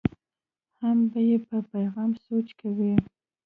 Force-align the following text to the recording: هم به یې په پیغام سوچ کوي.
هم 0.81 0.97
به 1.11 1.19
یې 1.29 1.37
په 1.47 1.57
پیغام 1.71 2.11
سوچ 2.25 2.47
کوي. 2.59 2.93